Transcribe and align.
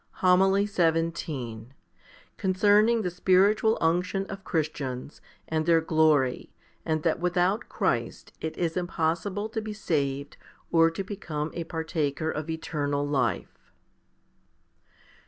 HOMILY 0.25 0.65
XVII 0.65 1.67
Concerning 2.37 3.01
the 3.03 3.11
spiritual 3.11 3.77
unction 3.81 4.25
of 4.31 4.43
Christians, 4.43 5.21
and 5.47 5.67
their 5.67 5.79
glory, 5.79 6.51
and 6.83 7.03
that 7.03 7.19
without 7.19 7.69
Christ 7.69 8.33
it 8.41 8.57
is 8.57 8.75
impossible 8.75 9.47
to 9.49 9.61
be 9.61 9.73
saved 9.73 10.37
or 10.71 10.89
to 10.89 11.03
become 11.03 11.51
a 11.53 11.65
partaker 11.65 12.31
of 12.31 12.49
eternal 12.49 13.07
life. 13.07 13.59